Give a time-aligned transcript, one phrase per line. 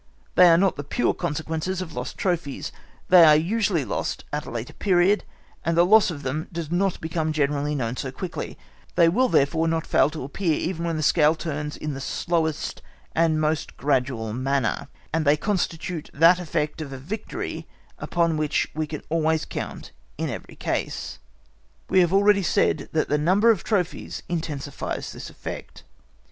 [0.33, 2.71] They are not the pure consequences of lost trophies;
[3.09, 5.23] these are usually lost at a later period,
[5.63, 8.57] and the loss of them does not become generally known so quickly;
[8.95, 12.81] they will therefore not fail to appear even when the scale turns in the slowest
[13.13, 17.67] and most gradual manner, and they constitute that effect of a victory
[17.99, 21.19] upon which we can always count in every case.
[21.91, 25.83] We have already said that the number of trophies intensifies this effect.